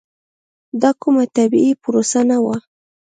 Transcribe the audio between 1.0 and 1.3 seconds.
کومه